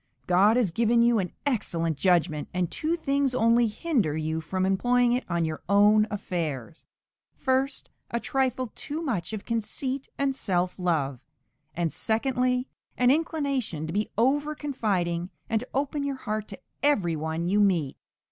God 0.25 0.57
has 0.57 0.71
given 0.71 1.03
you 1.03 1.19
an 1.19 1.31
excellent 1.45 1.95
judgment, 1.95 2.47
and 2.55 2.71
two 2.71 2.95
things 2.95 3.35
only 3.35 3.67
hinder 3.67 4.17
you 4.17 4.41
from 4.41 4.65
employing 4.65 5.13
it 5.13 5.23
on 5.29 5.45
your 5.45 5.61
own 5.69 6.07
affairs: 6.09 6.87
first, 7.35 7.91
a 8.09 8.19
trifle 8.19 8.71
too 8.73 9.03
much 9.03 9.31
of 9.31 9.45
conceit 9.45 10.07
and 10.17 10.35
self 10.35 10.79
love, 10.79 11.23
and, 11.75 11.93
secondly, 11.93 12.67
an 12.97 13.11
inclination 13.11 13.85
to 13.85 13.93
be 13.93 14.09
over 14.17 14.55
confiding 14.55 15.29
and 15.47 15.59
to 15.59 15.69
open 15.71 16.03
your 16.03 16.15
heart 16.15 16.47
to 16.47 16.59
every 16.81 17.15
one 17.15 17.47
you 17.47 17.59
meet. 17.59 17.95